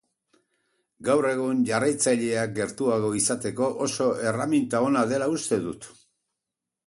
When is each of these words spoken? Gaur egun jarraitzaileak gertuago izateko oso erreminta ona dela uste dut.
Gaur 1.07 1.25
egun 1.31 1.59
jarraitzaileak 1.67 2.55
gertuago 2.55 3.11
izateko 3.19 3.69
oso 3.87 4.09
erreminta 4.31 4.83
ona 4.87 5.07
dela 5.13 5.31
uste 5.35 5.63
dut. 5.69 5.89